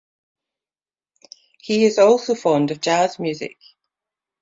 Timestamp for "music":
3.19-3.59